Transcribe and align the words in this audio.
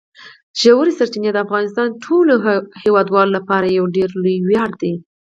ژورې 0.61 0.91
سرچینې 0.97 1.29
د 1.33 1.37
افغانستان 1.45 1.87
د 1.89 1.95
ټولو 2.05 2.33
هیوادوالو 2.83 3.35
لپاره 3.37 3.67
یو 3.77 3.85
ډېر 3.95 4.09
لوی 4.23 4.37
ویاړ 4.47 4.69
دی. 4.81 4.93